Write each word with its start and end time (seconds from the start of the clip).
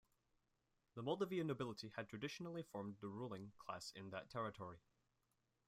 The 0.95 1.03
Moldavian 1.03 1.45
nobility 1.45 1.89
had 1.95 2.09
traditionally 2.09 2.63
formed 2.63 2.95
the 3.01 3.07
ruling 3.07 3.51
class 3.59 3.91
in 3.95 4.09
that 4.09 4.31
territory. 4.31 4.79